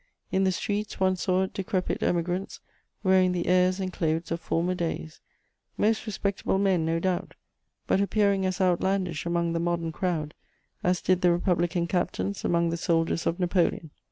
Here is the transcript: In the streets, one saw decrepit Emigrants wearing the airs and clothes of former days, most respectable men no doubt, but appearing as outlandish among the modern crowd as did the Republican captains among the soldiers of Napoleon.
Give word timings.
In 0.31 0.45
the 0.45 0.51
streets, 0.51 0.99
one 0.99 1.15
saw 1.15 1.45
decrepit 1.45 2.01
Emigrants 2.01 2.59
wearing 3.03 3.33
the 3.33 3.45
airs 3.45 3.79
and 3.79 3.93
clothes 3.93 4.31
of 4.31 4.39
former 4.41 4.73
days, 4.73 5.21
most 5.77 6.07
respectable 6.07 6.57
men 6.57 6.83
no 6.83 6.97
doubt, 6.97 7.35
but 7.85 8.01
appearing 8.01 8.43
as 8.43 8.59
outlandish 8.59 9.27
among 9.27 9.53
the 9.53 9.59
modern 9.59 9.91
crowd 9.91 10.33
as 10.83 11.01
did 11.03 11.21
the 11.21 11.31
Republican 11.31 11.85
captains 11.85 12.43
among 12.43 12.71
the 12.71 12.77
soldiers 12.77 13.27
of 13.27 13.39
Napoleon. 13.39 13.91